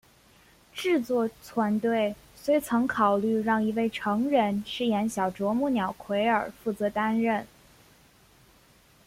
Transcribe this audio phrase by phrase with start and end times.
[0.73, 7.45] 制作团队虽曾考虑让一位成人饰演小啄木鸟奎尔负责担任。